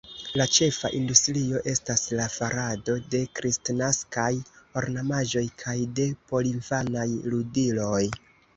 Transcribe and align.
La 0.39 0.45
ĉefa 0.53 0.89
industrio 0.99 1.59
estas 1.73 2.05
la 2.19 2.25
farado 2.37 2.95
de 3.17 3.21
kristnaskaj 3.41 4.27
ornamaĵoj 4.83 5.45
kaj 5.63 5.79
de 6.01 6.09
porinfanaj 6.33 7.09
ludiloj. 7.31 8.05